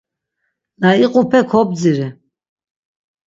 Na 0.79 0.89
iqupe 1.05 1.39
kobdziri. 1.51 2.07